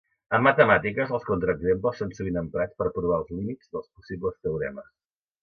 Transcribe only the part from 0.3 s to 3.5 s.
En matemàtiques, els contraexemples són sovint emprats per a provar els